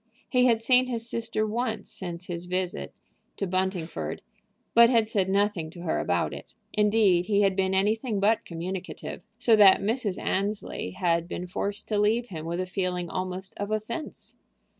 [0.29, 2.91] He had seen his sister once since his visit
[3.37, 4.21] to Buntingford,
[4.73, 6.55] but had said nothing to her about it.
[6.73, 10.17] Indeed, he had been anything but communicative, so that Mrs.
[10.19, 14.35] Annesley had been forced to leave him with a feeling almost of offense.